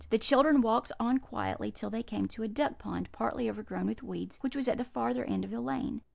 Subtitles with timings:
[0.09, 4.01] "The children walked on quietly till they came to a duck pond, partly overgrown with
[4.01, 6.01] weeds, which was at the farther end of the lane.